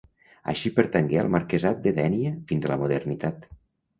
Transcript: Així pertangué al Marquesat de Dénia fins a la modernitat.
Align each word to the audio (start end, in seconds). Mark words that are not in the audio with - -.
Així 0.53 0.71
pertangué 0.77 1.19
al 1.23 1.29
Marquesat 1.35 1.83
de 1.83 1.93
Dénia 1.99 2.31
fins 2.53 2.65
a 2.65 2.71
la 2.75 2.79
modernitat. 2.85 3.49